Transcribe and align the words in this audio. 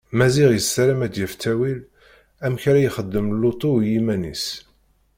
Maziɣ 0.17 0.49
yessaram 0.53 1.01
ad 1.05 1.15
yaf 1.17 1.33
ttawil 1.35 1.79
amek 2.45 2.63
ara 2.69 2.85
ixdem 2.87 3.27
lutu 3.41 3.71
u 3.77 3.79
yiman-is. 3.89 4.45